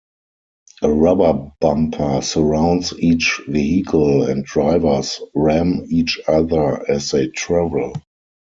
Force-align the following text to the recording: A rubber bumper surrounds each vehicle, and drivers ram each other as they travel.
A 0.81 0.89
rubber 0.91 1.51
bumper 1.59 2.21
surrounds 2.23 2.91
each 2.97 3.39
vehicle, 3.47 4.23
and 4.23 4.43
drivers 4.43 5.21
ram 5.35 5.85
each 5.89 6.19
other 6.27 6.89
as 6.89 7.11
they 7.11 7.27
travel. 7.27 7.93